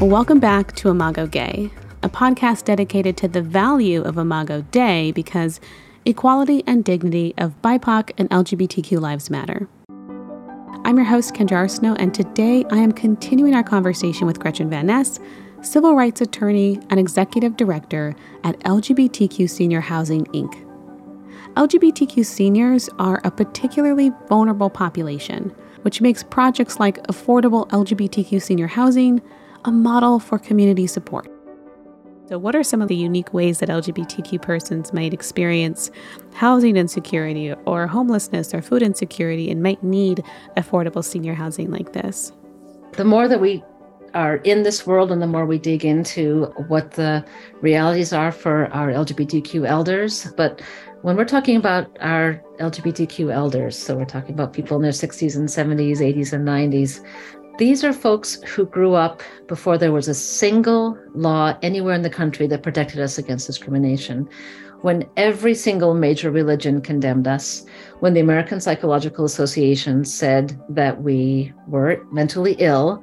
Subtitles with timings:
[0.00, 1.70] Welcome back to Imago Gay,
[2.02, 5.58] a podcast dedicated to the value of Imago Dei because
[6.04, 9.66] equality and dignity of BIPOC and LGBTQ lives matter.
[10.84, 14.86] I'm your host, Kendra Arsenault, and today I am continuing our conversation with Gretchen Van
[14.86, 15.18] Ness,
[15.62, 20.62] civil rights attorney and executive director at LGBTQ Senior Housing, Inc.
[21.54, 29.22] LGBTQ seniors are a particularly vulnerable population, which makes projects like affordable LGBTQ senior housing
[29.66, 31.28] a model for community support.
[32.28, 35.90] So, what are some of the unique ways that LGBTQ persons might experience
[36.34, 40.24] housing insecurity or homelessness or food insecurity and might need
[40.56, 42.32] affordable senior housing like this?
[42.92, 43.62] The more that we
[44.14, 47.24] are in this world and the more we dig into what the
[47.60, 50.62] realities are for our LGBTQ elders, but
[51.02, 55.36] when we're talking about our LGBTQ elders, so we're talking about people in their 60s
[55.36, 57.04] and 70s, 80s, and 90s,
[57.58, 62.10] these are folks who grew up before there was a single law anywhere in the
[62.10, 64.28] country that protected us against discrimination.
[64.82, 67.64] When every single major religion condemned us,
[68.00, 73.02] when the American Psychological Association said that we were mentally ill,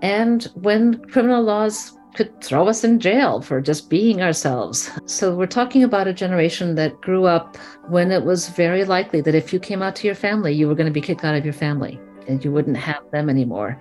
[0.00, 4.90] and when criminal laws could throw us in jail for just being ourselves.
[5.06, 7.56] So we're talking about a generation that grew up
[7.88, 10.74] when it was very likely that if you came out to your family, you were
[10.74, 12.92] going to be kicked out of your family and you wouldn't mm-hmm.
[12.92, 13.80] have them anymore.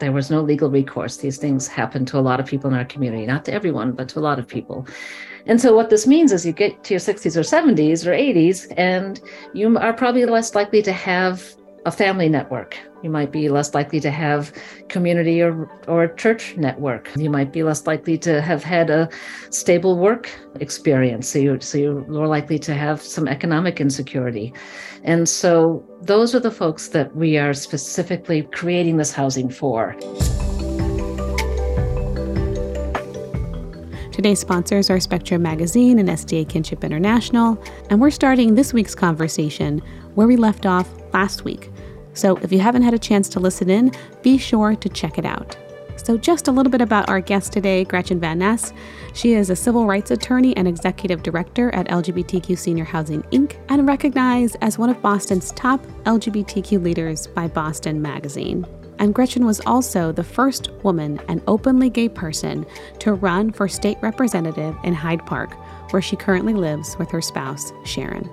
[0.00, 1.18] There was no legal recourse.
[1.18, 4.08] These things happen to a lot of people in our community, not to everyone, but
[4.10, 4.86] to a lot of people.
[5.46, 8.72] And so, what this means is you get to your 60s or 70s or 80s,
[8.76, 9.20] and
[9.54, 11.54] you are probably less likely to have
[11.84, 12.78] a family network.
[13.02, 14.52] You might be less likely to have
[14.88, 17.10] community or, or a church network.
[17.16, 19.08] You might be less likely to have had a
[19.50, 21.28] stable work experience.
[21.28, 24.54] So you're, so you're more likely to have some economic insecurity.
[25.04, 29.96] And so those are the folks that we are specifically creating this housing for.
[34.12, 39.80] Today's sponsors are Spectrum Magazine and SDA Kinship International, and we're starting this week's conversation
[40.14, 41.72] where we left off last week
[42.14, 43.92] so if you haven't had a chance to listen in,
[44.22, 45.56] be sure to check it out.
[46.04, 48.72] So, just a little bit about our guest today, Gretchen Van Ness.
[49.14, 53.86] She is a civil rights attorney and executive director at LGBTQ Senior Housing Inc., and
[53.86, 58.66] recognized as one of Boston's top LGBTQ leaders by Boston Magazine.
[58.98, 62.66] And Gretchen was also the first woman and openly gay person
[62.98, 65.54] to run for state representative in Hyde Park,
[65.92, 68.28] where she currently lives with her spouse, Sharon.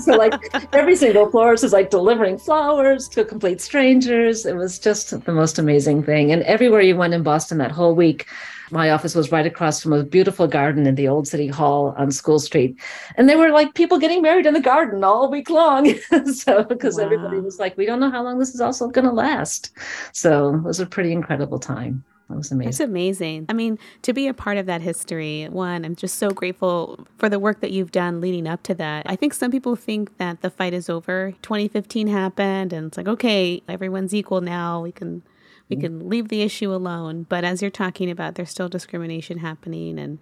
[0.00, 0.34] So like
[0.72, 4.46] every single florist is like delivering flowers to complete strangers.
[4.46, 6.32] It was just the most amazing thing.
[6.32, 8.26] And everywhere you went in Boston that whole week,
[8.70, 12.10] my office was right across from a beautiful garden in the old city hall on
[12.10, 12.76] School Street.
[13.16, 15.94] And there were like people getting married in the garden all week long.
[16.32, 17.04] so because wow.
[17.04, 19.70] everybody was like, we don't know how long this is also going to last.
[20.12, 22.04] So it was a pretty incredible time.
[22.28, 22.70] That was amazing.
[22.70, 23.46] That's amazing.
[23.48, 27.28] I mean, to be a part of that history, one, I'm just so grateful for
[27.28, 29.04] the work that you've done leading up to that.
[29.08, 31.32] I think some people think that the fight is over.
[31.42, 34.80] 2015 happened, and it's like, okay, everyone's equal now.
[34.80, 35.22] We can
[35.68, 35.84] we mm-hmm.
[35.84, 37.26] can leave the issue alone.
[37.28, 39.98] But as you're talking about, there's still discrimination happening.
[39.98, 40.18] And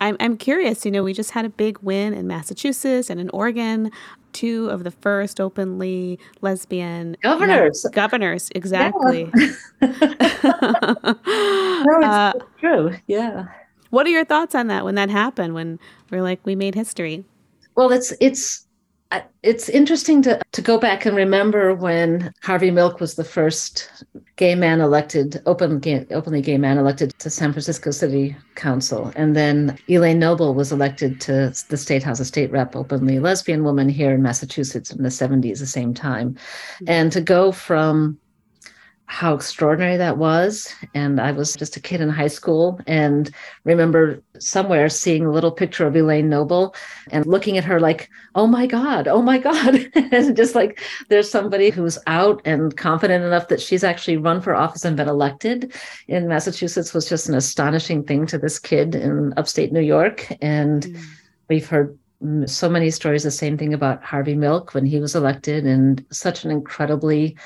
[0.00, 3.28] I'm, I'm curious, you know, we just had a big win in Massachusetts and in
[3.30, 3.90] Oregon,
[4.32, 7.84] two of the first openly lesbian governors.
[7.84, 9.30] No, governors, exactly.
[9.34, 10.52] Yeah.
[11.86, 12.94] no, it's uh, true.
[13.06, 13.46] Yeah.
[13.90, 15.78] What are your thoughts on that when that happened, when
[16.10, 17.24] we're like, we made history?
[17.76, 18.66] Well, it's, it's,
[19.42, 24.04] it's interesting to, to go back and remember when Harvey Milk was the first
[24.34, 29.12] gay man elected, open, gay, openly gay man elected to San Francisco City Council.
[29.14, 33.62] And then Elaine Noble was elected to the State House, a state rep, openly lesbian
[33.62, 36.34] woman here in Massachusetts in the 70s, the same time.
[36.34, 36.84] Mm-hmm.
[36.88, 38.18] And to go from
[39.06, 40.74] how extraordinary that was.
[40.94, 43.30] And I was just a kid in high school and
[43.64, 46.74] remember somewhere seeing a little picture of Elaine Noble
[47.12, 49.90] and looking at her like, oh my God, oh my God.
[49.94, 54.54] and just like there's somebody who's out and confident enough that she's actually run for
[54.54, 55.72] office and been elected
[56.08, 60.26] in Massachusetts was just an astonishing thing to this kid in upstate New York.
[60.42, 61.02] And mm.
[61.48, 61.96] we've heard
[62.46, 66.44] so many stories the same thing about Harvey Milk when he was elected and such
[66.44, 67.36] an incredibly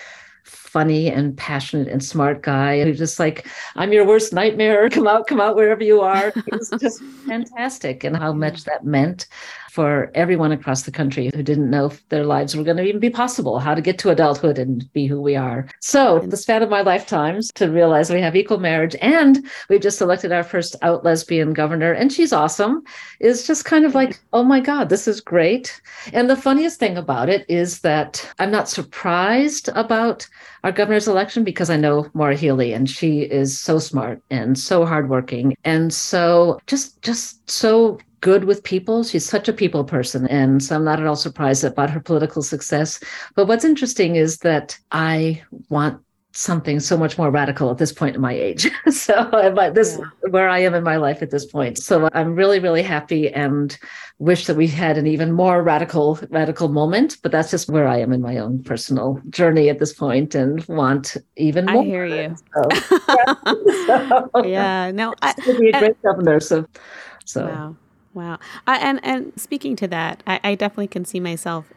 [0.71, 4.89] funny and passionate and smart guy who's just like, I'm your worst nightmare.
[5.01, 6.29] Come out, come out wherever you are.
[6.29, 9.27] It was just fantastic and how much that meant
[9.71, 13.01] for everyone across the country who didn't know if their lives were going to even
[13.01, 15.69] be possible, how to get to adulthood and be who we are.
[15.81, 20.01] So, the span of my lifetimes to realize we have equal marriage and we've just
[20.01, 22.83] elected our first out lesbian governor, and she's awesome,
[23.21, 25.81] is just kind of like, oh my God, this is great.
[26.13, 30.27] And the funniest thing about it is that I'm not surprised about
[30.65, 34.85] our governor's election because I know Maura Healey and she is so smart and so
[34.85, 39.03] hardworking and so just just so good with people.
[39.05, 40.27] She's such a people person.
[40.29, 43.01] And so I'm not at all surprised about her political success.
[43.35, 46.01] But what's interesting is that I want
[46.33, 48.71] something so much more radical at this point in my age.
[48.91, 50.31] so this yeah.
[50.31, 51.79] where I am in my life at this point.
[51.79, 53.77] So I'm really, really happy and
[54.19, 57.17] wish that we had an even more radical, radical moment.
[57.23, 60.65] But that's just where I am in my own personal journey at this point and
[60.67, 61.83] want even more.
[61.83, 62.37] I hear you.
[62.55, 62.69] So,
[63.09, 63.35] yeah.
[64.35, 64.91] so, yeah.
[64.93, 66.39] No, I be a great governor.
[66.41, 66.67] So
[67.25, 67.77] so wow.
[68.13, 68.39] Wow.
[68.67, 71.73] I, and and speaking to that, I, I definitely can see myself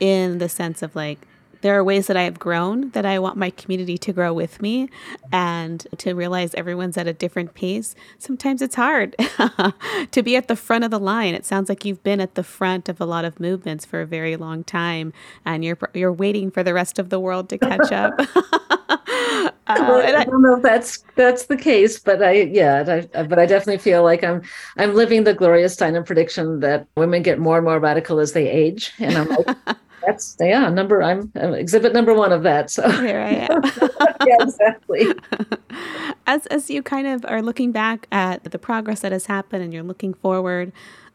[0.00, 1.26] in the sense of like
[1.62, 4.60] there are ways that I have grown that I want my community to grow with
[4.62, 4.88] me
[5.32, 7.94] and to realize everyone's at a different pace.
[8.18, 9.16] Sometimes it's hard
[10.12, 11.34] to be at the front of the line.
[11.34, 14.06] It sounds like you've been at the front of a lot of movements for a
[14.06, 15.12] very long time
[15.44, 18.20] and you're you're waiting for the rest of the world to catch up.
[19.68, 23.38] uh, I, I, don't know if that's that's the case, but I yeah, I, but
[23.38, 24.42] I definitely feel like I'm
[24.76, 28.48] I'm living the Gloria Steinem prediction that women get more and more radical as they
[28.48, 29.56] age, and I'm like,
[30.06, 32.88] that's yeah number i'm, I'm exhibit number one of that so.
[32.88, 33.62] Here i am.
[34.26, 35.06] Yeah exactly.
[36.26, 39.72] As as you kind of are looking back at the progress that has happened and
[39.72, 40.72] you're looking forward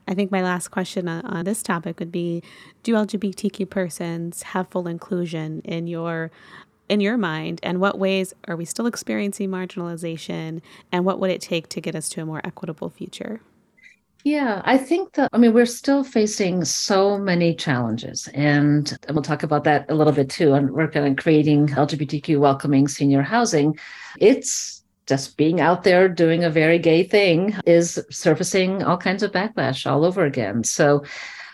[0.07, 2.41] i think my last question on, on this topic would be
[2.83, 6.31] do lgbtq persons have full inclusion in your
[6.91, 10.61] in your mind and what ways are we still experiencing marginalization
[10.91, 13.39] and what would it take to get us to a more equitable future
[14.23, 18.29] yeah, I think that, I mean, we're still facing so many challenges.
[18.35, 20.53] And we'll talk about that a little bit too.
[20.53, 23.79] And we're kind of creating LGBTQ welcoming senior housing.
[24.19, 29.31] It's just being out there doing a very gay thing is surfacing all kinds of
[29.31, 30.63] backlash all over again.
[30.63, 31.03] So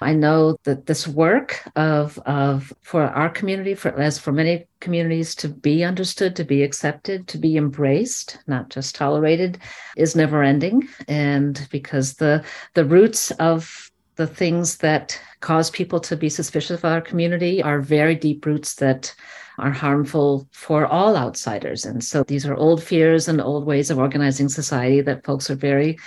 [0.02, 5.34] I know that this work of of for our community, for as for many communities
[5.36, 9.60] to be understood, to be accepted, to be embraced, not just tolerated,
[9.96, 10.88] is never ending.
[11.08, 16.86] And because the the roots of the things that cause people to be suspicious of
[16.86, 19.14] our community are very deep roots that
[19.60, 21.86] are harmful for all outsiders.
[21.86, 25.56] And so these are old fears and old ways of organizing society that folks are
[25.56, 25.98] very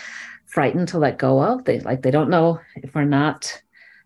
[0.46, 1.64] frightened to let go of.
[1.64, 3.60] They like they don't know if we're not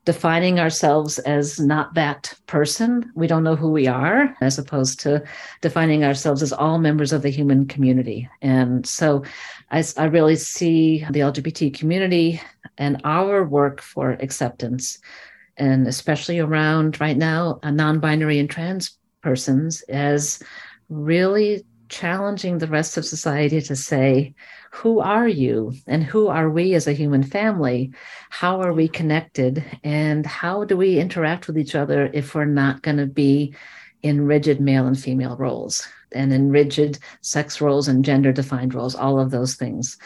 [0.05, 3.11] defining ourselves as not that person.
[3.15, 5.23] We don't know who we are, as opposed to
[5.63, 8.29] defining ourselves as all members of the human community.
[8.43, 9.25] And so
[9.71, 12.41] I, I really see the LGBT community
[12.77, 14.99] and our work for acceptance,
[15.57, 20.43] and especially around right now, uh, non binary and trans persons, as
[20.91, 24.35] really challenging the rest of society to say,
[24.71, 27.93] who are you and who are we as a human family?
[28.31, 29.65] How are we connected?
[29.85, 33.55] And how do we interact with each other if we're not going to be
[34.03, 38.95] in rigid male and female roles and in rigid sex roles and gender defined roles,
[38.95, 39.97] all of those things?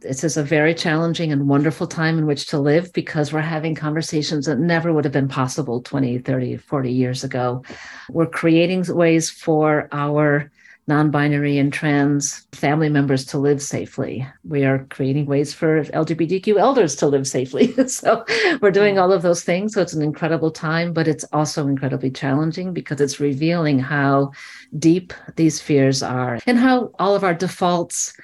[0.00, 3.74] This is a very challenging and wonderful time in which to live because we're having
[3.74, 7.64] conversations that never would have been possible 20, 30, 40 years ago.
[8.10, 10.50] We're creating ways for our
[10.88, 14.26] non binary and trans family members to live safely.
[14.42, 17.72] We are creating ways for LGBTQ elders to live safely.
[17.88, 18.24] so
[18.60, 19.02] we're doing mm.
[19.02, 19.74] all of those things.
[19.74, 24.32] So it's an incredible time, but it's also incredibly challenging because it's revealing how
[24.78, 28.14] deep these fears are and how all of our defaults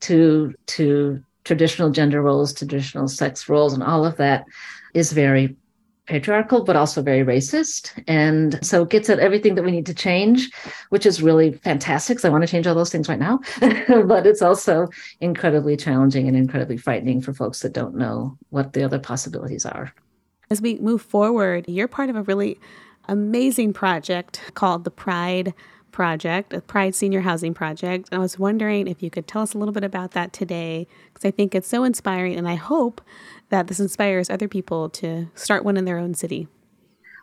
[0.00, 4.46] to, to traditional gender roles, traditional sex roles, and all of that
[4.94, 5.56] is very
[6.12, 7.90] patriarchal, but also very racist.
[8.06, 10.50] And so it gets at everything that we need to change,
[10.90, 12.18] which is really fantastic.
[12.18, 13.40] So I want to change all those things right now.
[13.60, 14.88] but it's also
[15.22, 19.94] incredibly challenging and incredibly frightening for folks that don't know what the other possibilities are.
[20.50, 22.60] As we move forward, you're part of a really
[23.08, 25.54] amazing project called the Pryde
[25.92, 28.10] project, the Pryde Senior Housing Project.
[28.12, 30.86] And I was wondering if you could tell us a little bit about that today,
[31.06, 33.00] because I think it's so inspiring, and I hope
[33.52, 36.48] that this inspires other people to start one in their own city.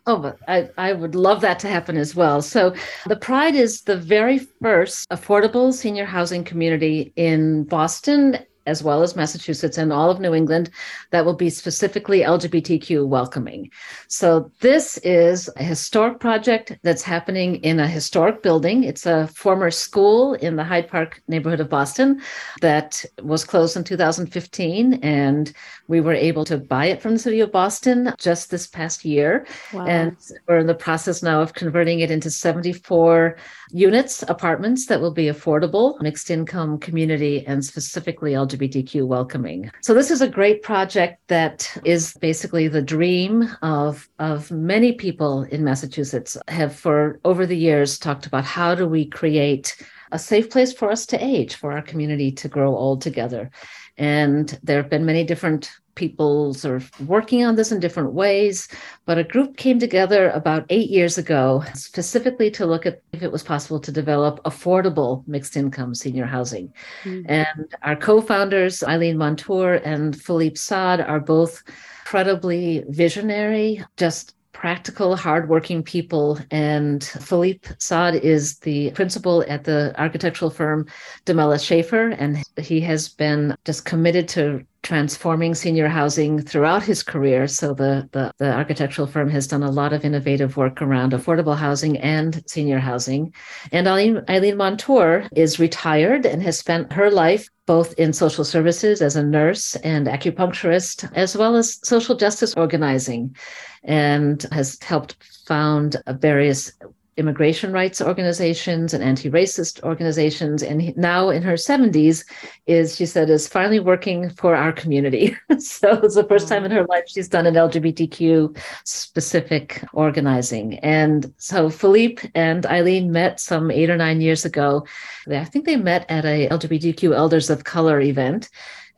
[0.06, 2.40] Oh, but I, I would love that to happen as well.
[2.40, 2.74] So,
[3.06, 9.16] the Pryde is the very first affordable senior housing community in Boston as well as
[9.16, 10.70] Massachusetts and all of New England
[11.10, 13.70] that will be specifically LGBTQ welcoming.
[14.08, 18.84] So, this is a historic project that's happening in a historic building.
[18.84, 22.20] It's a former school in the Hyde Park neighborhood of Boston
[22.60, 24.94] that was closed in 2015.
[25.02, 25.52] And
[25.88, 29.46] we were able to buy it from the city of Boston just this past year.
[29.72, 29.86] Wow.
[29.86, 33.36] And we're in the process now of converting it into 74
[33.70, 39.70] units, apartments that will be affordable, mixed income community, and specifically LGBT LGBTQ welcoming.
[39.82, 45.42] So this is a great project that is basically the dream of, of many people
[45.44, 49.76] in Massachusetts have for over the years talked about how do we create
[50.12, 53.50] a safe place for us to age, for our community to grow old together.
[53.96, 58.66] And there have been many different people sort of working on this in different ways.
[59.04, 63.30] But a group came together about eight years ago, specifically to look at if it
[63.30, 66.72] was possible to develop affordable mixed income senior housing.
[67.04, 67.30] Mm-hmm.
[67.30, 71.62] And our co founders, Eileen Montour and Philippe Saad, are both
[72.00, 76.38] incredibly visionary, just practical, hardworking people.
[76.50, 80.86] And Philippe Saad is the principal at the architectural firm
[81.24, 87.46] DiMella Shaffer, and he has been just committed to transforming senior housing throughout his career.
[87.46, 91.56] So the, the, the, architectural firm has done a lot of innovative work around affordable
[91.56, 93.32] housing and senior housing.
[93.70, 99.00] And Eileen, Eileen Montour is retired and has spent her life both in social services
[99.00, 103.36] as a nurse and acupuncturist, as well as social justice organizing,
[103.84, 105.14] and has helped
[105.46, 106.72] found various
[107.20, 110.62] immigration rights organizations and anti-racist organizations.
[110.62, 112.24] And now in her 70s
[112.66, 115.36] is she said is finally working for our community.
[115.60, 120.78] So it's the first time in her life she's done an lgbtq specific organizing.
[120.78, 124.86] And so philippe and eileen met some eight or nine years ago.
[125.30, 128.48] I think they met at a lgbtq elders of color event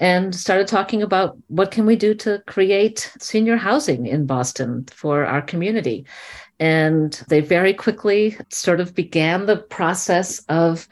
[0.03, 5.25] and started talking about what can we do to create senior housing in Boston for
[5.25, 6.05] our community.
[6.59, 10.87] And they very quickly sort of began the process of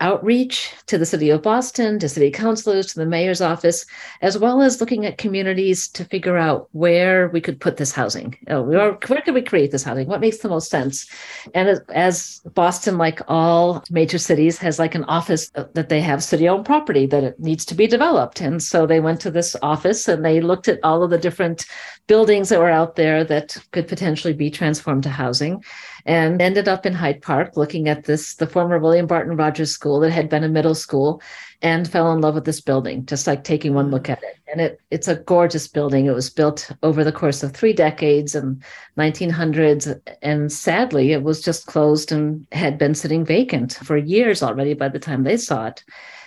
[0.00, 3.86] outreach to the city of Boston, to city councilors, to the mayor's office,
[4.22, 8.36] as well as looking at communities to figure out where we could put this housing.
[8.50, 10.06] Uh, where, where could we create this housing?
[10.08, 11.06] What makes the most sense?
[11.54, 16.22] And as, as Boston, like all major cities, has like an office that they have
[16.22, 18.40] city owned property that it needs to be developed.
[18.40, 21.66] And so they went to this office and they looked at all of the different
[22.06, 25.62] buildings that were out there that could potentially be transformed to housing
[26.06, 29.98] and ended up in Hyde Park looking at this, the former William Barton Rogers School
[30.00, 31.20] that had been a middle school,
[31.62, 34.38] and fell in love with this building, just like taking one look at it.
[34.50, 36.06] And it, it's a gorgeous building.
[36.06, 38.62] It was built over the course of three decades and
[38.96, 40.00] 1900s.
[40.22, 44.88] And sadly, it was just closed and had been sitting vacant for years already by
[44.88, 45.82] the time they saw it.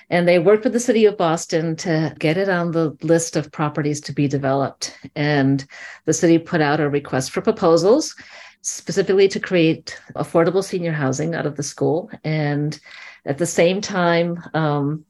[0.09, 3.51] And they worked with the city of Boston to get it on the list of
[3.51, 4.97] properties to be developed.
[5.15, 5.65] And
[6.05, 8.15] the city put out a request for proposals
[8.61, 12.09] specifically to create affordable senior housing out of the school.
[12.23, 12.79] And
[13.25, 15.05] at the same time, um,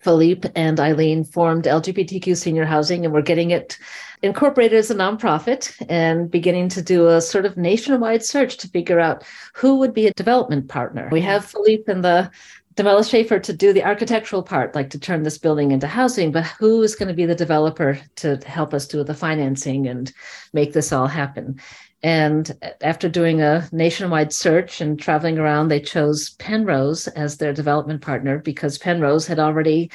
[0.00, 3.76] Philippe and Eileen formed LGBTQ Senior Housing, and we're getting it
[4.22, 9.00] incorporated as a nonprofit and beginning to do a sort of nationwide search to figure
[9.00, 11.08] out who would be a development partner.
[11.10, 12.30] We have Philippe and the
[12.76, 16.44] DiMella Shaffer to do the architectural part, like to turn this building into housing, but
[16.44, 20.12] who is going to be the developer to help us do the financing and
[20.52, 21.58] make this all happen?
[22.06, 28.00] And after doing a nationwide search and traveling around, they chose Pennrose as their development
[28.00, 29.90] partner because Pennrose had already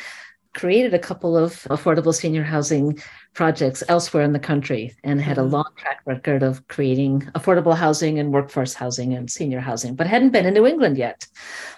[0.54, 3.00] created a couple of affordable senior housing
[3.34, 5.54] projects elsewhere in the country and had a mm-hmm.
[5.54, 10.32] long track record of creating affordable housing and workforce housing and senior housing, but hadn't
[10.32, 11.28] been in New England yet.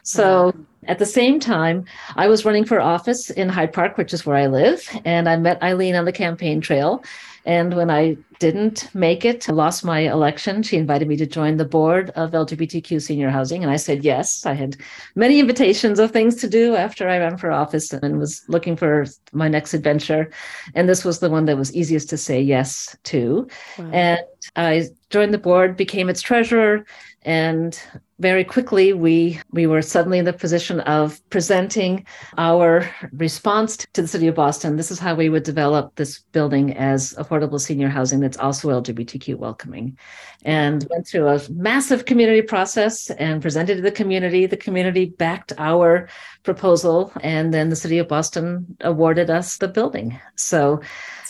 [0.04, 0.54] So
[0.88, 4.36] at the same time, I was running for office in Hyde Park, which is where
[4.36, 7.04] I live, and I met Eileen on the campaign trail.
[7.46, 10.64] And when I didn't make it, I lost my election.
[10.64, 13.64] She invited me to join the board of LGBTQ senior housing.
[13.64, 14.46] And I said yes.
[14.46, 14.78] I had
[15.16, 19.06] many invitations of things to do after I ran for office and was looking for
[19.34, 20.32] my next adventure.
[20.74, 23.48] And this was the one that was easiest to say yes to.
[23.78, 23.90] Wow.
[23.92, 24.22] And
[24.56, 26.86] I joined the board, became its treasurer,
[27.24, 27.80] and
[28.20, 32.06] very quickly we we were suddenly in the position of presenting
[32.38, 34.78] our response to the city of boston.
[34.78, 39.36] This is how we would develop this building as affordable senior housing that's also lgbtq
[39.36, 39.98] welcoming.
[40.46, 44.46] And went through a massive community process and presented to the community.
[44.46, 46.08] The community backed our
[46.44, 50.20] proposal and then the city of boston awarded us the building.
[50.36, 50.82] So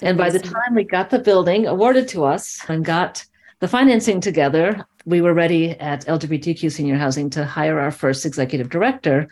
[0.01, 3.02] and by the time we got the building awarded to us and got
[3.63, 8.69] the financing together, we were ready at LGBTQ Senior Housing to hire our first executive
[8.69, 9.29] director.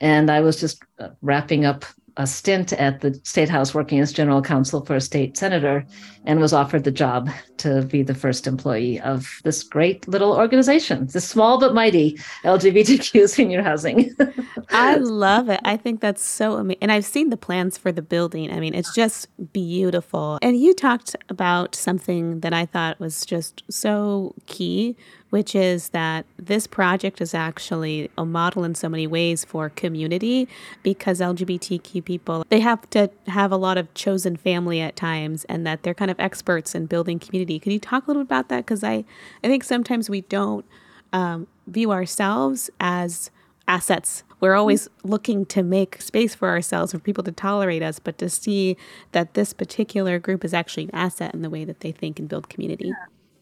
[0.00, 1.84] And I was just uh, wrapping up
[2.18, 5.86] a stint at the State House working as general counsel for a state senator
[6.24, 11.06] and was offered the job to be the first employee of this great little organization,
[11.06, 14.14] this small but mighty LGBTQ senior housing.
[14.70, 15.60] I love it.
[15.64, 16.82] I think that's so amazing.
[16.82, 18.52] And I've seen the plans for the building.
[18.52, 20.40] I mean, it's just beautiful.
[20.42, 24.96] And you talked about something that I thought was just so key,
[25.30, 30.48] which is that this project is actually a model in so many ways for community
[30.82, 35.66] because LGBTQ people, they have to have a lot of chosen family at times and
[35.66, 37.58] that they're kind of experts in building community.
[37.58, 38.64] Could you talk a little bit about that?
[38.64, 39.04] Because I,
[39.44, 40.64] I think sometimes we don't
[41.12, 43.30] um, view ourselves as
[43.66, 44.24] assets.
[44.40, 48.30] We're always looking to make space for ourselves, for people to tolerate us, but to
[48.30, 48.76] see
[49.12, 52.28] that this particular group is actually an asset in the way that they think and
[52.28, 52.88] build community.
[52.88, 52.94] Yeah.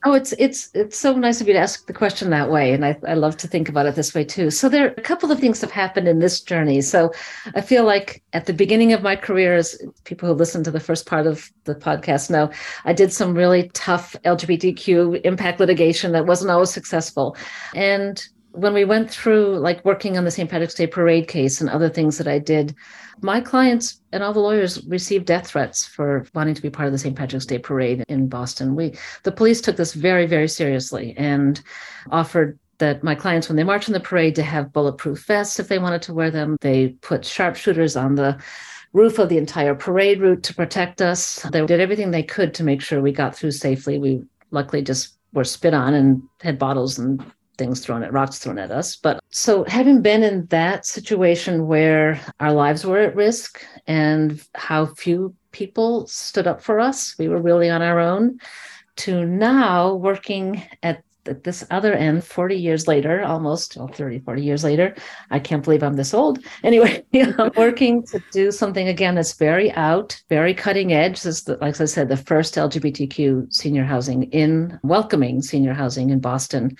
[0.06, 2.86] Oh, it's it's it's so nice of you to ask the question that way, and
[2.86, 4.52] I, I love to think about it this way too.
[4.52, 6.80] So there are a couple of things have happened in this journey.
[6.80, 7.12] So
[7.56, 10.78] I feel like at the beginning of my career, as people who listen to the
[10.78, 12.52] first part of the podcast know,
[12.84, 17.36] I did some really tough LGBTQ impact litigation that wasn't always successful,
[17.74, 20.48] and when we went through like working on the St.
[20.48, 22.76] Patrick's Day parade case and other things that I did,
[23.22, 26.92] my clients and all the lawyers received death threats for wanting to be part of
[26.92, 27.16] the St.
[27.16, 28.74] Patrick's Day parade in Boston.
[28.74, 31.60] We the police took this very, very seriously and
[32.10, 35.68] offered that my clients, when they march in the parade, to have bulletproof vests if
[35.68, 36.56] they wanted to wear them.
[36.60, 38.38] They put sharpshooters on the
[38.92, 41.40] roof of the entire parade route to protect us.
[41.52, 43.98] They did everything they could to make sure we got through safely.
[43.98, 47.24] We luckily just were spit on and had bottles and
[47.56, 48.96] things thrown at rocks thrown at us.
[48.96, 54.86] But so having been in that situation where our lives were at risk and how
[54.86, 58.38] few people stood up for us, we were really on our own,
[58.96, 64.42] to now working at at this other end 40 years later almost well, 30 40
[64.42, 64.94] years later
[65.30, 66.38] i can't believe i'm this old.
[66.62, 71.22] Anyway i'm working to do something again that's very out very cutting edge.
[71.22, 76.10] This is the, like i said the first lgbtq senior housing in welcoming senior housing
[76.10, 76.76] in boston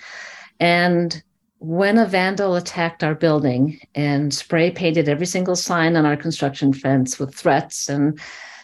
[0.59, 1.21] and
[1.59, 6.71] when a vandal attacked our building and spray painted every single sign on our construction
[6.71, 8.19] fence with threats and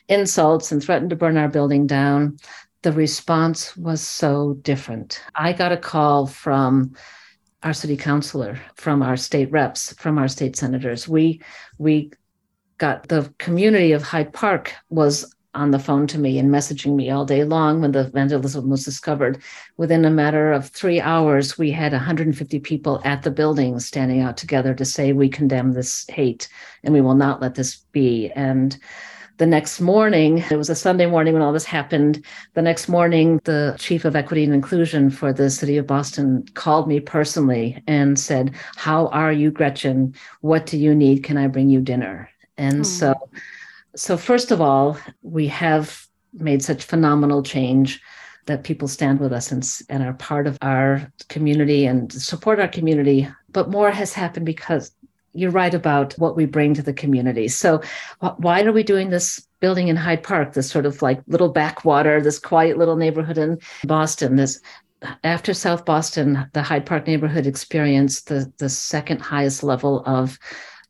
[0.09, 2.37] insults and threatened to burn our building down,
[2.83, 5.23] the response was so different.
[5.35, 6.93] I got a call from
[7.63, 11.07] our city councilor, from our state reps, from our state senators.
[11.07, 11.41] We
[11.77, 12.11] we
[12.77, 17.09] got the community of Hyde Park was on the phone to me and messaging me
[17.09, 19.41] all day long when the vandalism was discovered.
[19.77, 24.37] Within a matter of three hours, we had 150 people at the building standing out
[24.37, 26.47] together to say, We condemn this hate
[26.83, 28.31] and we will not let this be.
[28.31, 28.77] And
[29.37, 32.23] the next morning, it was a Sunday morning when all this happened.
[32.53, 36.87] The next morning, the chief of equity and inclusion for the city of Boston called
[36.87, 40.13] me personally and said, How are you, Gretchen?
[40.41, 41.23] What do you need?
[41.23, 42.29] Can I bring you dinner?
[42.57, 42.83] And hmm.
[42.83, 43.15] so
[43.95, 48.01] so, first of all, we have made such phenomenal change
[48.45, 52.67] that people stand with us and, and are part of our community and support our
[52.67, 53.27] community.
[53.49, 54.91] But more has happened because
[55.33, 57.47] you're right about what we bring to the community.
[57.47, 57.81] So,
[58.37, 62.21] why are we doing this building in Hyde Park, this sort of like little backwater,
[62.21, 64.35] this quiet little neighborhood in Boston?
[64.35, 64.59] This
[65.23, 70.37] after South Boston, the Hyde Park neighborhood experienced the the second highest level of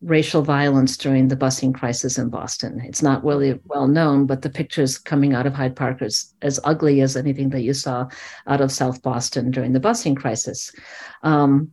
[0.03, 2.81] racial violence during the busing crisis in Boston.
[2.83, 6.59] It's not really well known, but the pictures coming out of Hyde Park as, as
[6.63, 8.07] ugly as anything that you saw
[8.47, 10.71] out of South Boston during the busing crisis.
[11.23, 11.71] Um,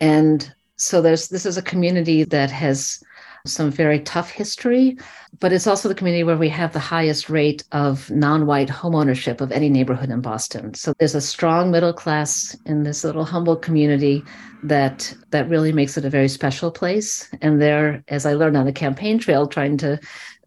[0.00, 3.02] and so there's this is a community that has
[3.48, 4.96] some very tough history,
[5.40, 9.52] but it's also the community where we have the highest rate of non-white homeownership of
[9.52, 10.74] any neighborhood in Boston.
[10.74, 14.24] So there's a strong middle class in this little humble community
[14.62, 17.28] that that really makes it a very special place.
[17.40, 20.00] And there, as I learned on the campaign trail, trying to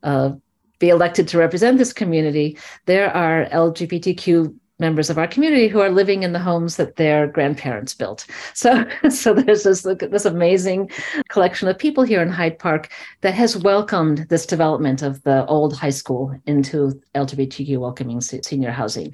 [0.04, 0.32] uh,
[0.80, 5.90] be elected to represent this community, there are LGBTQ members of our community who are
[5.90, 8.26] living in the homes that their grandparents built.
[8.54, 10.92] So, so there's this this amazing
[11.30, 12.90] collection of people here in Hyde Park
[13.22, 19.14] that has welcomed this development of the old high school into LGBTQ welcoming senior housing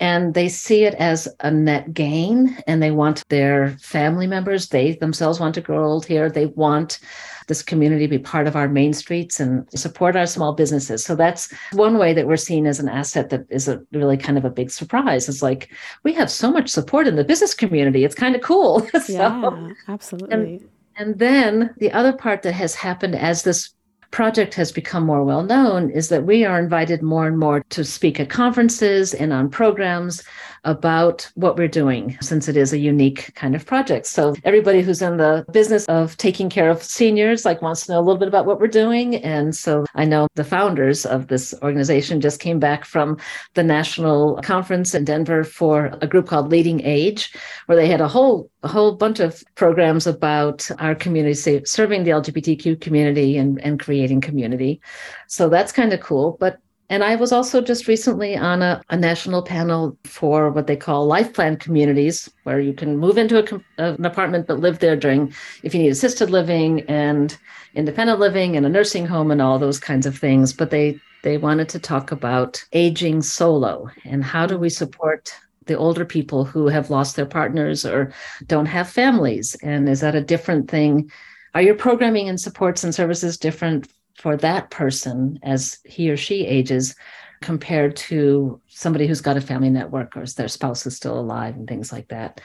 [0.00, 4.92] and they see it as a net gain and they want their family members they
[4.92, 6.98] themselves want to grow old here they want
[7.46, 11.04] this community be part of our main streets and support our small businesses.
[11.04, 14.38] So that's one way that we're seen as an asset that is a really kind
[14.38, 15.28] of a big surprise.
[15.28, 15.70] It's like
[16.02, 18.04] we have so much support in the business community.
[18.04, 18.86] It's kind of cool.
[19.02, 20.32] So, yeah absolutely.
[20.32, 23.74] and, and then the other part that has happened as this
[24.12, 27.82] project has become more well known is that we are invited more and more to
[27.82, 30.22] speak at conferences and on programs
[30.64, 34.06] about what we're doing since it is a unique kind of project.
[34.06, 37.98] So everybody who's in the business of taking care of seniors like wants to know
[37.98, 39.16] a little bit about what we're doing.
[39.16, 43.18] And so I know the founders of this organization just came back from
[43.54, 47.34] the national conference in Denver for a group called Leading Age,
[47.66, 52.12] where they had a whole a whole bunch of programs about our community, serving the
[52.12, 54.80] LGBTQ community and, and creating community.
[55.26, 56.36] So that's kind of cool.
[56.38, 60.76] But and I was also just recently on a, a, national panel for what they
[60.76, 64.96] call life plan communities, where you can move into a, an apartment but live there
[64.96, 67.38] during, if you need assisted living and
[67.74, 70.52] independent living and a nursing home and all those kinds of things.
[70.52, 75.32] But they they wanted to talk about aging solo and how do we support
[75.66, 78.12] the older people who have lost their partners or
[78.46, 81.10] don't have families, and is that a different thing?
[81.54, 86.46] Are your programming and supports and services different for that person as he or she
[86.46, 86.94] ages
[87.40, 91.68] compared to somebody who's got a family network or their spouse is still alive and
[91.68, 92.40] things like that.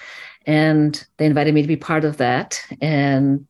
[0.46, 2.62] And they invited me to be part of that.
[2.82, 3.48] And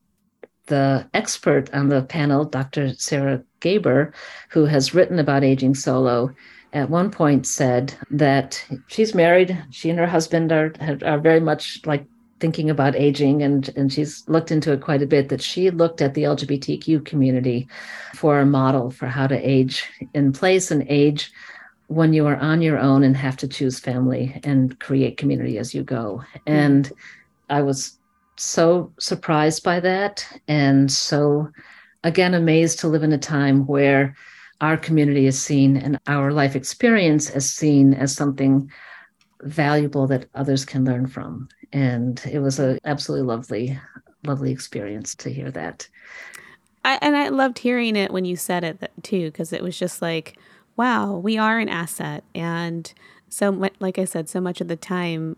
[0.68, 2.94] the expert on the panel, Dr.
[2.96, 4.14] Sarah Geber,
[4.50, 6.34] who has written about aging solo,
[6.74, 9.58] at one point said that she's married.
[9.72, 10.74] She and her husband are
[11.06, 12.06] are very much like
[12.40, 16.02] thinking about aging and and she's looked into it quite a bit that she looked
[16.02, 17.68] at the lgbtq community
[18.14, 21.32] for a model for how to age in place and age
[21.88, 25.74] when you are on your own and have to choose family and create community as
[25.74, 26.22] you go.
[26.36, 26.54] Mm-hmm.
[26.54, 26.92] And
[27.50, 27.98] i was
[28.36, 31.50] so surprised by that and so
[32.04, 34.16] again amazed to live in a time where
[34.62, 38.72] our community is seen and our life experience is seen as something
[39.44, 41.50] valuable that others can learn from.
[41.74, 43.80] And it was an absolutely lovely,
[44.26, 45.88] lovely experience to hear that.
[46.86, 50.02] I, and I loved hearing it when you said it too, because it was just
[50.02, 50.38] like,
[50.78, 52.24] wow, we are an asset.
[52.34, 52.92] And
[53.30, 55.36] so, like I said, so much of the time,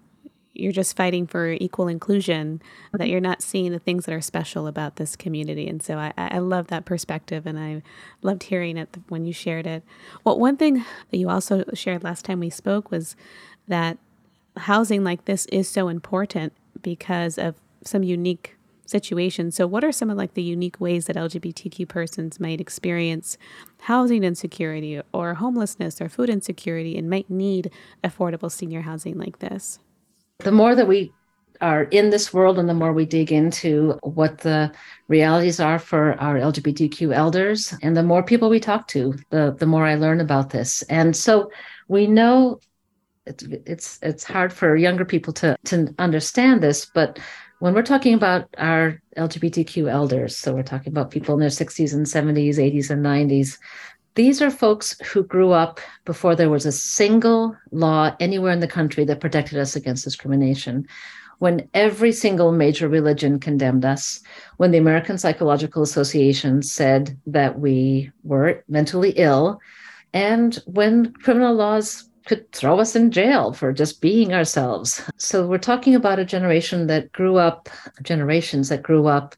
[0.54, 2.62] you're just fighting for equal inclusion,
[2.94, 5.68] that you're not seeing the things that are special about this community.
[5.68, 7.82] And so I, I love that perspective and I
[8.22, 9.84] loved hearing it when you shared it.
[10.24, 13.16] Well, one thing that you also shared last time we spoke was
[13.70, 13.98] that
[14.58, 19.56] housing like this is so important because of some unique situations.
[19.56, 23.38] So, what are some of like the unique ways that LGBTQ persons might experience
[23.82, 27.72] housing insecurity or homelessness or food insecurity and might need
[28.04, 29.80] affordable senior housing like this?
[30.40, 31.14] The more that we
[31.62, 34.72] are in this world and the more we dig into what the
[35.10, 39.66] realities are for our LGBTQ elders and the more people we talk to, the, the
[39.66, 40.84] more I learn about this.
[40.84, 41.52] And so
[41.90, 42.62] we know
[43.26, 47.20] it's it's it's hard for younger people to to understand this but
[47.60, 51.94] when we're talking about our lgbtq elders so we're talking about people in their 60s
[51.94, 53.58] and 70s 80s and 90s
[54.16, 58.68] these are folks who grew up before there was a single law anywhere in the
[58.68, 60.86] country that protected us against discrimination.
[61.38, 64.20] When every single major religion condemned us,
[64.58, 69.62] when the American Psychological Association said that we were mentally ill,
[70.12, 75.02] and when criminal laws could throw us in jail for just being ourselves.
[75.18, 77.70] So we're talking about a generation that grew up,
[78.04, 79.36] generations that grew up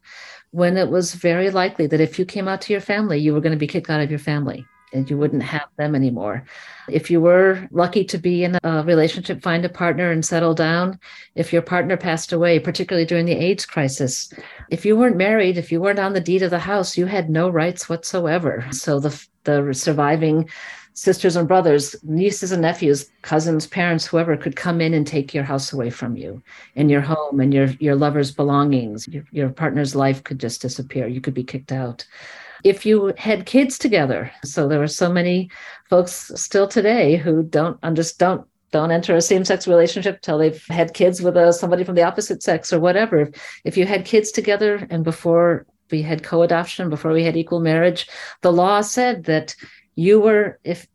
[0.50, 3.40] when it was very likely that if you came out to your family, you were
[3.40, 6.44] going to be kicked out of your family and you wouldn't have them anymore.
[6.90, 11.00] If you were lucky to be in a relationship, find a partner and settle down,
[11.34, 14.30] if your partner passed away, particularly during the AIDS crisis,
[14.68, 17.30] if you weren't married, if you weren't on the deed of the house, you had
[17.30, 18.66] no rights whatsoever.
[18.70, 20.48] So the the surviving
[20.94, 25.44] sisters and brothers, nieces and nephews, cousins, parents, whoever could come in and take your
[25.44, 26.42] house away from you
[26.76, 29.08] and your home and your, your lover's belongings.
[29.08, 31.06] Your, your partner's life could just disappear.
[31.06, 32.06] You could be kicked out.
[32.64, 35.50] If you had kids together, so there are so many
[35.90, 40.94] folks still today who don't understand, don't don't enter a same-sex relationship till they've had
[40.94, 43.30] kids with a, somebody from the opposite sex or whatever.
[43.64, 48.08] If you had kids together and before we had co-adoption, before we had equal marriage,
[48.40, 49.54] the law said that
[49.94, 50.86] you were if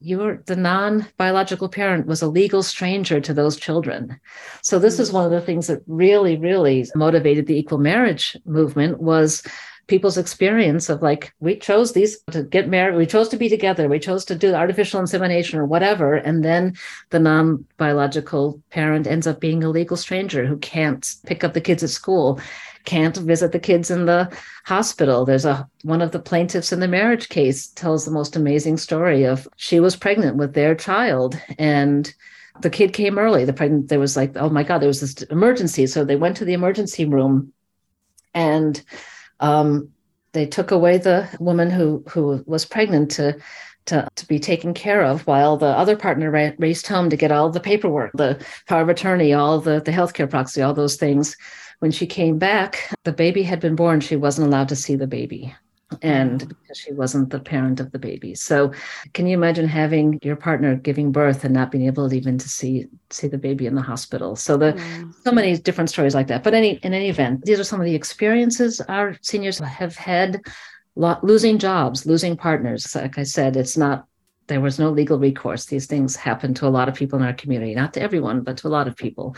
[0.00, 4.18] you were the non-biological parent was a legal stranger to those children.
[4.62, 5.16] So this is mm-hmm.
[5.16, 9.42] one of the things that really really motivated the equal marriage movement was
[9.88, 13.88] people's experience of like we chose these to get married we chose to be together
[13.88, 16.74] we chose to do artificial insemination or whatever and then
[17.10, 21.82] the non-biological parent ends up being a legal stranger who can't pick up the kids
[21.82, 22.38] at school
[22.84, 24.30] can't visit the kids in the
[24.64, 25.24] hospital.
[25.24, 29.24] There's a one of the plaintiffs in the marriage case tells the most amazing story
[29.24, 32.12] of she was pregnant with their child and
[32.60, 33.44] the kid came early.
[33.44, 35.86] The pregnant there was like, oh my God, there was this emergency.
[35.86, 37.52] So they went to the emergency room
[38.34, 38.82] and
[39.40, 39.90] um,
[40.32, 43.38] they took away the woman who who was pregnant to
[43.88, 47.32] to, to be taken care of while the other partner ra- raced home to get
[47.32, 51.36] all the paperwork, the power of attorney, all the, the healthcare proxy, all those things.
[51.80, 54.00] When she came back, the baby had been born.
[54.00, 55.54] She wasn't allowed to see the baby
[56.02, 58.34] and because she wasn't the parent of the baby.
[58.34, 58.72] So
[59.14, 62.86] can you imagine having your partner giving birth and not being able even to see
[63.10, 64.36] see the baby in the hospital?
[64.36, 65.14] So the mm.
[65.24, 66.42] so many different stories like that.
[66.42, 70.42] But any in any event, these are some of the experiences our seniors have had
[71.22, 72.94] losing jobs, losing partners.
[72.94, 74.06] Like I said, it's not,
[74.48, 75.66] there was no legal recourse.
[75.66, 78.56] These things happen to a lot of people in our community, not to everyone, but
[78.58, 79.36] to a lot of people.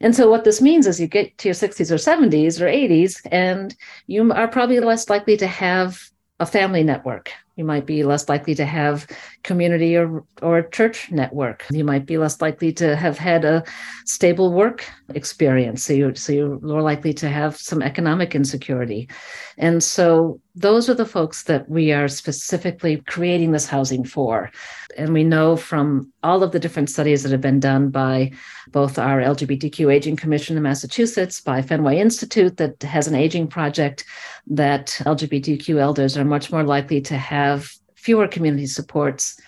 [0.00, 3.20] And so, what this means is you get to your 60s or 70s or 80s,
[3.30, 3.74] and
[4.06, 7.32] you are probably less likely to have a family network.
[7.56, 9.06] You might be less likely to have
[9.44, 11.64] community or, or a church network.
[11.70, 13.62] You might be less likely to have had a
[14.06, 15.84] stable work experience.
[15.84, 19.08] So you're, so you're more likely to have some economic insecurity.
[19.56, 24.50] And so those are the folks that we are specifically creating this housing for.
[24.96, 28.32] And we know from all of the different studies that have been done by
[28.68, 34.04] both our LGBTQ Aging Commission in Massachusetts, by Fenway Institute, that has an aging project,
[34.46, 37.43] that LGBTQ elders are much more likely to have
[37.94, 39.40] fewer community supports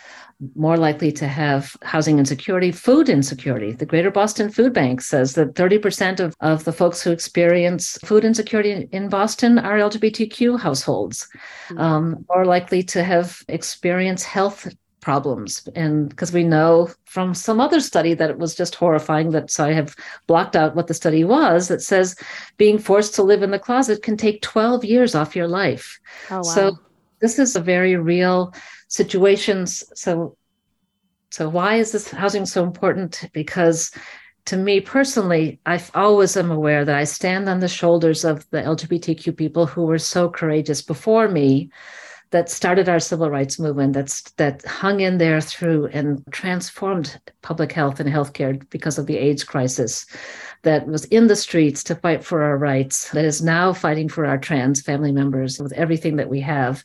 [0.55, 3.73] more likely to have housing insecurity, food insecurity.
[3.73, 8.25] The Greater Boston Food Bank says that 30% of, of the folks who experience food
[8.25, 11.27] insecurity in Boston are LGBTQ households,
[11.69, 11.79] mm-hmm.
[11.79, 14.69] um, more likely to have experienced health
[15.01, 15.67] problems.
[15.77, 19.65] And because we know from some other study that it was just horrifying, that so
[19.65, 19.95] I have
[20.27, 22.17] blocked out what the study was, that says
[22.59, 25.99] being forced to live in the closet can take 12 years off your life.
[26.31, 26.43] Oh, wow.
[26.43, 26.79] So
[27.35, 28.55] this is a very real
[28.89, 29.67] situation.
[29.67, 30.37] So,
[31.31, 33.29] so why is this housing so important?
[33.33, 33.91] Because
[34.47, 38.62] to me personally, I always am aware that I stand on the shoulders of the
[38.62, 41.71] LGBTQ people who were so courageous before me
[42.31, 47.73] that started our civil rights movement that's that hung in there through and transformed public
[47.73, 50.07] health and healthcare because of the AIDS crisis
[50.62, 54.27] that was in the streets to fight for our rights that is now fighting for
[54.27, 56.83] our trans family members with everything that we have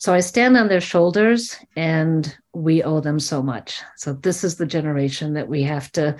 [0.00, 3.82] so I stand on their shoulders and we owe them so much.
[3.98, 6.16] So this is the generation that we have to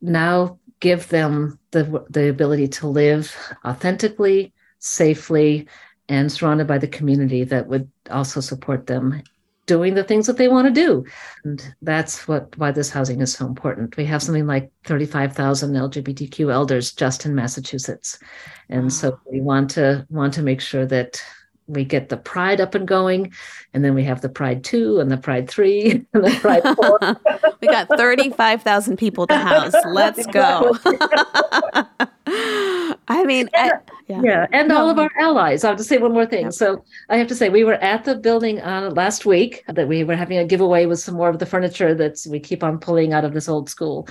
[0.00, 5.66] now give them the, the ability to live authentically, safely,
[6.08, 9.20] and surrounded by the community that would also support them
[9.66, 11.04] doing the things that they want to do.
[11.42, 13.96] And that's what why this housing is so important.
[13.96, 18.20] We have something like 35,000 LGBTQ elders just in Massachusetts.
[18.68, 18.88] And wow.
[18.90, 21.20] so we want to want to make sure that
[21.66, 23.32] we get the Pryde up and going
[23.72, 27.56] and then we have the Pryde 2 and the Pryde 3 and the Pryde 4
[27.60, 29.74] we got 35,000 people to house.
[29.86, 30.76] Let's go
[33.08, 33.72] i mean I,
[34.06, 34.20] yeah.
[34.22, 34.46] yeah.
[34.52, 34.78] And no.
[34.78, 35.64] all of our allies.
[35.64, 36.50] I have to say one more thing.
[36.50, 40.04] So I have to say, we were at the building uh, last week that we
[40.04, 43.12] were having a giveaway with some more of the furniture that we keep on pulling
[43.12, 44.06] out of this old school.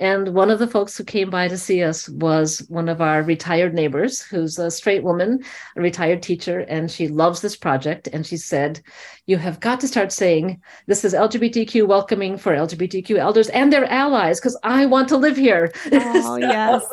[0.00, 3.22] And one of the folks who came by to see us was one of our
[3.22, 5.44] retired neighbors, who's a straight woman,
[5.76, 8.08] a retired teacher, and she loves this project.
[8.12, 8.80] And she said,
[9.26, 13.86] You have got to start saying this is LGBTQ welcoming for LGBTQ elders and their
[13.86, 15.72] allies, because I want to live here.
[15.92, 16.84] Oh, so, yes.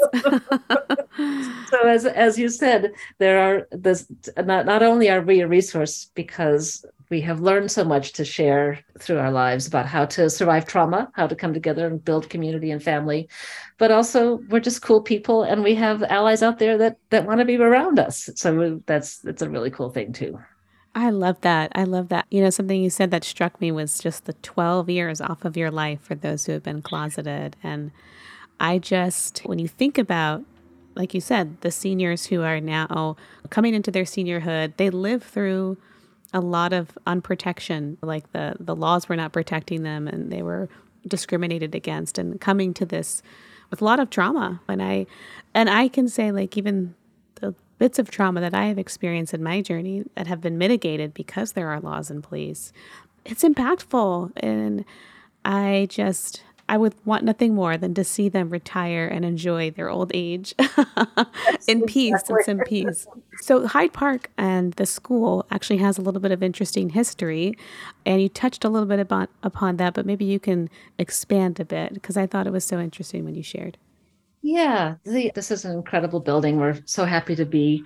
[1.69, 4.05] so as as you said, there are this
[4.37, 8.79] not, not only are we a resource because we have learned so much to share
[8.99, 12.71] through our lives about how to survive trauma, how to come together and build community
[12.71, 13.29] and family,
[13.77, 17.39] but also we're just cool people and we have allies out there that that want
[17.39, 18.29] to be around us.
[18.35, 20.39] So that's that's a really cool thing too.
[20.95, 21.71] I love that.
[21.75, 22.27] I love that.
[22.29, 25.57] You know, something you said that struck me was just the 12 years off of
[25.57, 27.55] your life for those who have been closeted.
[27.63, 27.91] And
[28.59, 30.43] I just, when you think about
[30.95, 33.15] like you said, the seniors who are now
[33.49, 35.77] coming into their seniorhood, they live through
[36.33, 37.97] a lot of unprotection.
[38.01, 40.69] Like the the laws were not protecting them, and they were
[41.07, 43.21] discriminated against, and coming to this
[43.69, 44.61] with a lot of trauma.
[44.67, 45.05] And I
[45.53, 46.95] and I can say like even
[47.35, 51.13] the bits of trauma that I have experienced in my journey that have been mitigated
[51.13, 52.73] because there are laws in place.
[53.25, 54.85] It's impactful, and
[55.45, 59.89] I just I would want nothing more than to see them retire and enjoy their
[59.89, 60.55] old age
[61.67, 63.05] in peace and some peace.
[63.41, 67.57] So Hyde Park and the school actually has a little bit of interesting history,
[68.05, 71.65] and you touched a little bit about upon that, but maybe you can expand a
[71.65, 73.77] bit because I thought it was so interesting when you shared.
[74.41, 76.59] Yeah, the, this is an incredible building.
[76.59, 77.83] We're so happy to be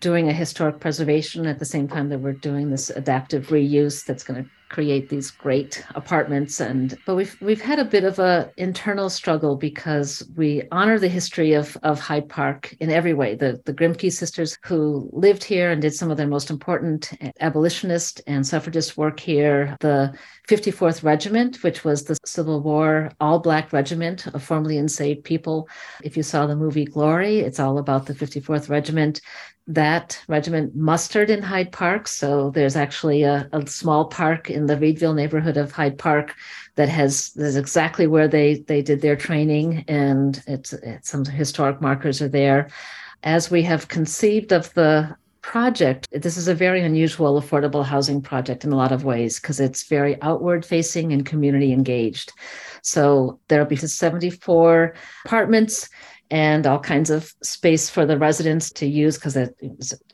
[0.00, 4.24] doing a historic preservation at the same time that we're doing this adaptive reuse that's
[4.24, 8.50] going to create these great apartments and but we've we've had a bit of a
[8.56, 13.60] internal struggle because we honor the history of of Hyde Park in every way the
[13.66, 18.46] the Grimke sisters who lived here and did some of their most important abolitionist and
[18.46, 20.14] suffragist work here the
[20.50, 25.68] 54th Regiment, which was the Civil War all black regiment of formerly enslaved people.
[26.02, 29.20] If you saw the movie Glory, it's all about the 54th Regiment.
[29.68, 32.08] That regiment mustered in Hyde Park.
[32.08, 36.34] So there's actually a, a small park in the Readville neighborhood of Hyde Park
[36.76, 41.80] that has is exactly where they they did their training, and it's, it's some historic
[41.80, 42.68] markers are there.
[43.22, 48.64] As we have conceived of the project, this is a very unusual affordable housing project
[48.64, 52.32] in a lot of ways because it's very outward facing and community engaged.
[52.82, 54.94] So there'll be 74
[55.24, 55.88] apartments
[56.30, 59.56] and all kinds of space for the residents to use because it,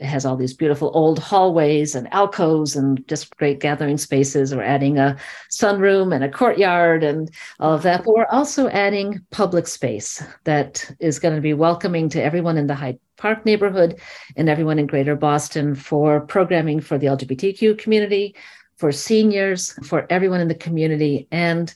[0.00, 4.54] has all these beautiful old hallways and alcoves and just great gathering spaces.
[4.54, 5.16] We're adding a
[5.50, 8.04] sunroom and a courtyard and all of that.
[8.04, 12.66] But we're also adding public space that is going to be welcoming to everyone in
[12.66, 14.00] the Hyde Park neighborhood
[14.36, 18.34] and everyone in Greater Boston for programming for the LGBTQ community,
[18.76, 21.74] for seniors, for everyone in the community, and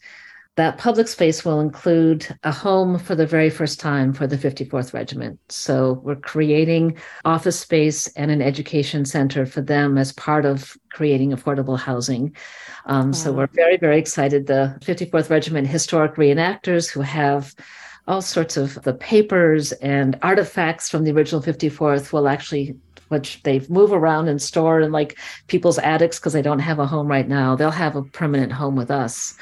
[0.56, 4.92] that public space will include a home for the very first time for the 54th
[4.92, 5.38] Regiment.
[5.48, 11.30] So we're creating office space and an education center for them as part of creating
[11.30, 12.34] affordable housing.
[12.86, 13.12] Um, wow.
[13.12, 14.48] So we're very, very excited.
[14.48, 17.54] The 54th Regiment historic reenactors who have
[18.08, 22.76] all sorts of the papers and artifacts from the original 54th will actually
[23.08, 26.86] which they move around and store in like people's attics because they don't have a
[26.86, 29.36] home right now they'll have a permanent home with us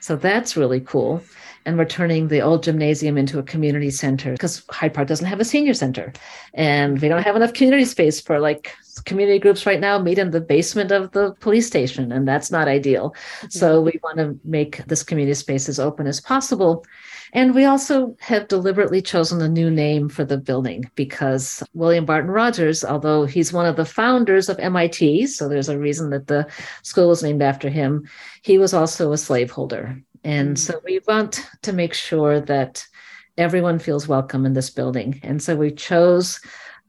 [0.00, 1.22] so that's really cool.
[1.66, 5.40] And we're turning the old gymnasium into a community center because Hyde Park doesn't have
[5.40, 6.12] a senior center.
[6.54, 10.30] And we don't have enough community space for like community groups right now meet in
[10.30, 12.12] the basement of the police station.
[12.12, 13.10] And that's not ideal.
[13.10, 13.48] Mm-hmm.
[13.50, 16.84] So we want to make this community space as open as possible.
[17.32, 22.30] And we also have deliberately chosen a new name for the building because William Barton
[22.30, 26.46] Rogers, although he's one of the founders of MIT, so there's a reason that the
[26.82, 28.08] school was named after him,
[28.42, 30.00] he was also a slaveholder.
[30.24, 30.58] And mm.
[30.58, 32.84] so we want to make sure that
[33.38, 35.20] everyone feels welcome in this building.
[35.22, 36.40] And so we chose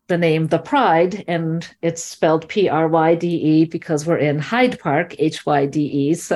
[0.08, 4.40] the name The Pryde, and it's spelled P R Y D E because we're in
[4.40, 6.16] Hyde Park, H Y D E.
[6.22, 6.36] So,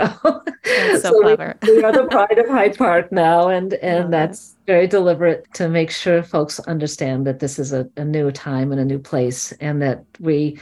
[0.63, 1.57] that's so, so clever.
[1.61, 5.67] We, we, are the Pryde of Hyde Park now, and and that's very deliberate to
[5.67, 9.51] make sure folks understand that this is a, a new time and a new place,
[9.53, 10.57] and that we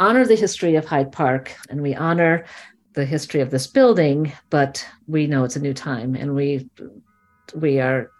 [0.00, 2.44] honor the history of Hyde Park and we honor
[2.92, 6.68] the history of this building, but we know it's a new time, and we
[7.54, 8.10] we are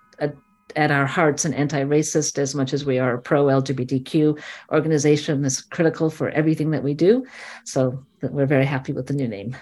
[0.75, 4.41] at our hearts an anti-racist as much as we are a pro-LGBTQ
[4.73, 7.25] organization is critical for everything that we do.
[7.65, 9.57] So we're very happy with the new name.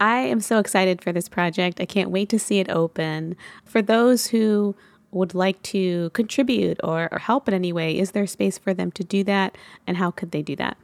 [0.00, 1.80] I am so excited for this project.
[1.80, 3.36] I can't wait to see it open.
[3.64, 4.76] For those who
[5.12, 8.90] would like to contribute or, or help in any way, is there space for them
[8.92, 9.56] to do that?
[9.86, 10.76] And how could they do that?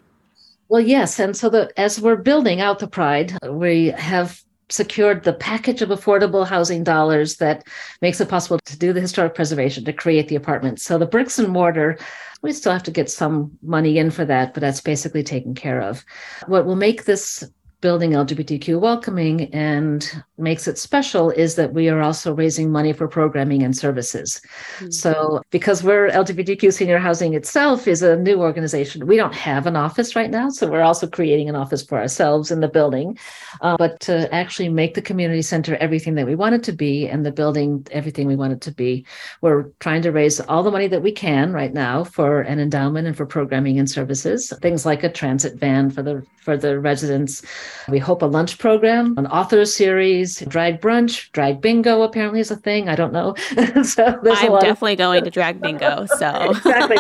[0.69, 1.19] Well, yes.
[1.19, 5.91] And so the, as we're building out the Pryde, we have secured the package of
[5.91, 7.67] affordable housing dollars that
[8.01, 10.83] makes it possible to do the historic preservation, to create the apartments.
[10.83, 11.99] So the bricks and mortar,
[12.43, 15.81] we still have to get some money in for that, but that's basically taken care
[15.81, 16.05] of.
[16.47, 17.45] What will make this
[17.81, 23.09] building LGBTQ welcoming and makes it special is that we are also raising money for
[23.09, 24.41] programming and services.
[24.79, 24.91] Mm-hmm.
[24.91, 29.77] So, because we're LGBTQ Senior Housing itself is a new organization, we don't have an
[29.77, 30.51] office right now.
[30.51, 33.19] So, we're also creating an office for ourselves in the building.
[33.61, 37.09] Uh, but to actually make the community center everything that we want it to be
[37.09, 39.07] and the building everything we want it to be,
[39.41, 43.07] we're trying to raise all the money that we can right now for an endowment
[43.07, 47.43] and for programming and services, things like a transit van for the for the residents
[47.89, 52.57] we hope a lunch program, an author series, drag brunch, drag bingo apparently is a
[52.57, 52.89] thing.
[52.89, 53.35] I don't know.
[53.83, 56.07] so I'm definitely of- going to drag bingo.
[56.19, 56.97] So exactly.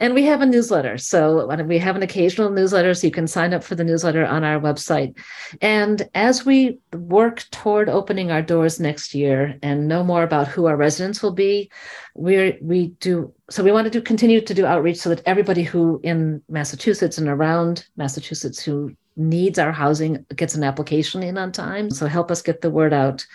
[0.00, 3.26] And we have a newsletter, so uh, we have an occasional newsletter, so you can
[3.26, 5.18] sign up for the newsletter on our website.
[5.60, 10.66] And as we work toward opening our doors next year and know more about who
[10.66, 11.70] our residents will be,
[12.14, 15.64] we we do so we want to do continue to do outreach so that everybody
[15.64, 21.52] who in Massachusetts and around Massachusetts who needs our housing gets an application in on
[21.52, 21.90] time.
[21.90, 23.26] So help us get the word out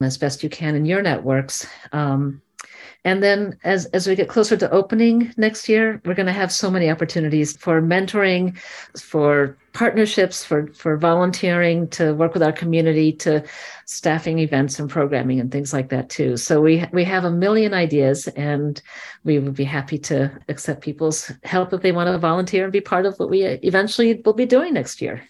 [0.00, 1.66] as best you can in your networks.
[1.92, 2.42] Um,
[3.04, 6.50] and then as, as we get closer to opening next year, we're going to have
[6.50, 8.56] so many opportunities for mentoring,
[8.98, 13.44] for partnerships, for, for volunteering, to work with our community, to
[13.84, 16.38] staffing events and programming and things like that too.
[16.38, 18.80] So we we have a million ideas and
[19.24, 22.80] we would be happy to accept people's help if they want to volunteer and be
[22.80, 25.22] part of what we eventually will be doing next year.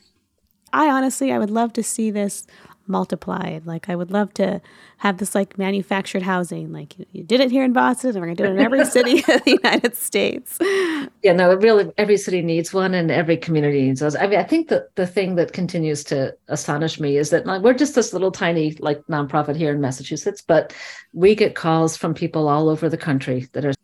[0.72, 2.47] I honestly I would love to see this
[2.87, 3.66] multiplied.
[3.66, 4.61] Like I would love to
[4.99, 6.72] have this like manufactured housing.
[6.72, 8.85] Like you, you did it here in Boston, and we're gonna do it in every
[8.85, 10.59] city of the United States.
[11.22, 14.16] Yeah, no, really every city needs one and every community needs those.
[14.16, 17.74] I mean, I think that the thing that continues to astonish me is that we're
[17.74, 20.74] just this little tiny like nonprofit here in Massachusetts, but
[21.12, 23.74] we get calls from people all over the country that are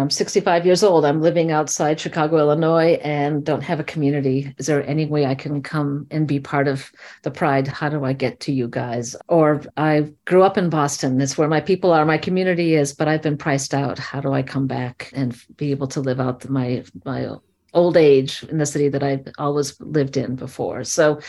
[0.00, 1.04] I'm 65 years old.
[1.04, 4.54] I'm living outside Chicago, Illinois, and don't have a community.
[4.58, 6.90] Is there any way I can come and be part of
[7.22, 7.68] the Pryde?
[7.68, 9.16] How do I get to you guys?
[9.28, 11.18] Or I grew up in Boston.
[11.18, 13.98] That's where my people are, my community is, but I've been priced out.
[13.98, 17.36] How do I come back and be able to live out my my
[17.74, 20.84] old age in the city that I've always lived in before.
[20.84, 21.20] So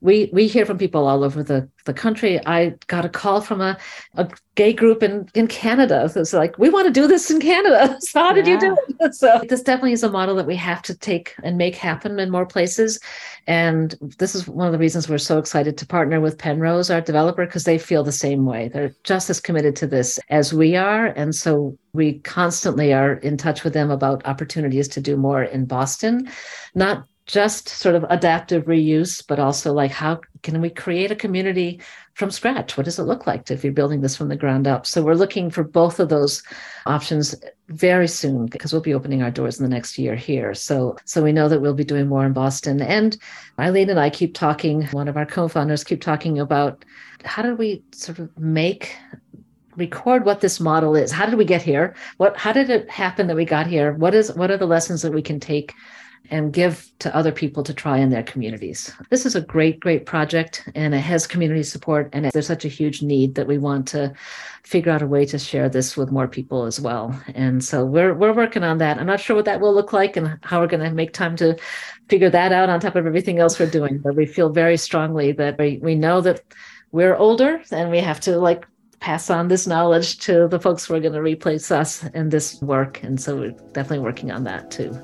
[0.00, 2.44] we we hear from people all over the, the country.
[2.46, 3.78] I got a call from a,
[4.14, 6.08] a gay group in, in Canada.
[6.08, 7.98] So it's like, we want to do this in Canada.
[8.10, 8.54] So how did yeah.
[8.54, 9.14] you do it?
[9.14, 12.30] So this definitely is a model that we have to take and make happen in
[12.30, 12.98] more places.
[13.46, 17.00] And this is one of the reasons we're so excited to partner with Pennrose, our
[17.00, 18.68] developer, because they feel the same way.
[18.68, 21.06] They're just as committed to this as we are.
[21.06, 25.64] And so we constantly are in touch with them about opportunities to do more in
[25.64, 26.28] Boston,
[26.74, 31.80] not just sort of adaptive reuse, but also like how can we create a community
[32.14, 32.76] from scratch?
[32.76, 34.86] What does it look like if you're building this from the ground up?
[34.86, 36.42] So we're looking for both of those
[36.86, 37.34] options
[37.68, 40.54] very soon because we'll be opening our doors in the next year here.
[40.54, 42.80] So so we know that we'll be doing more in Boston.
[42.80, 43.16] And
[43.58, 46.84] Eileen and I keep talking, one of our co-founders keep talking about
[47.24, 48.96] how do we sort of make
[49.76, 53.28] record what this model is how did we get here what how did it happen
[53.28, 55.74] that we got here what is what are the lessons that we can take
[56.30, 58.92] and give to other people to try in their communities.
[59.10, 62.08] This is a great, great project and it has community support.
[62.12, 64.12] And there's such a huge need that we want to
[64.62, 67.18] figure out a way to share this with more people as well.
[67.34, 68.98] And so we're, we're working on that.
[68.98, 71.34] I'm not sure what that will look like and how we're going to make time
[71.36, 71.58] to
[72.08, 73.98] figure that out on top of everything else we're doing.
[73.98, 76.42] But we feel very strongly that we, we know that
[76.92, 78.66] we're older and we have to like
[79.00, 82.60] pass on this knowledge to the folks who are going to replace us in this
[82.60, 83.02] work.
[83.02, 84.96] And so we're definitely working on that too.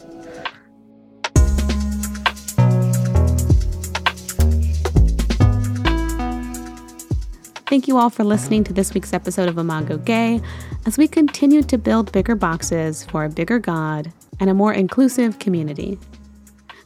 [7.76, 10.40] Thank you all for listening to this week's episode of Imago Gay
[10.86, 15.38] as we continue to build bigger boxes for a bigger God and a more inclusive
[15.38, 15.98] community.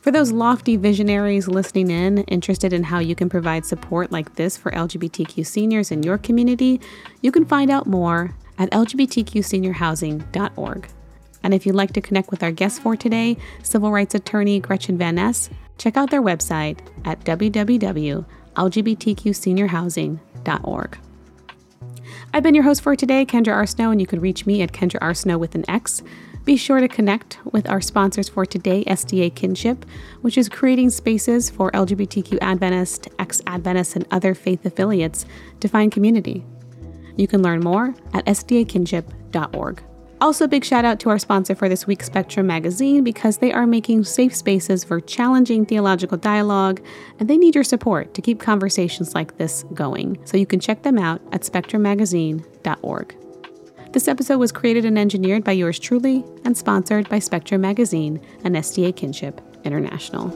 [0.01, 4.57] For those lofty visionaries listening in, interested in how you can provide support like this
[4.57, 6.81] for LGBTQ seniors in your community,
[7.23, 10.89] you can find out more at lgbtqseniorhousing.org.
[11.45, 14.99] And if you'd like to connect with our guest for today, civil rights attorney Gretchen
[14.99, 20.19] Van Ness, check out their website at www.lgbtqseniorhousing.org
[22.33, 25.01] I've been your host for today, Kendra Arsenault, and you can reach me at Kendra
[25.01, 26.03] Arsenault with an X.
[26.45, 29.85] Be sure to connect with our sponsors for today, SDA Kinship,
[30.23, 35.27] which is creating spaces for LGBTQ Adventists, ex Adventists, and other faith affiliates
[35.61, 36.45] to find community.
[37.17, 39.83] You can learn more at sdakinship.org.
[40.21, 43.67] Also, big shout out to our sponsor for this week, Spectrum Magazine, because they are
[43.67, 46.83] making safe spaces for challenging theological dialogue,
[47.19, 50.19] and they need your support to keep conversations like this going.
[50.27, 53.17] So you can check them out at spectrummagazine.org.
[53.93, 58.55] This episode was created and engineered by yours truly and sponsored by Spectrum Magazine and
[58.55, 60.29] SDA Kinship International.